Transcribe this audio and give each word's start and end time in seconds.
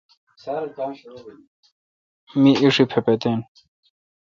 می 2.41 2.51
ایݭی 2.61 2.83
پپتیں۔ 2.91 3.37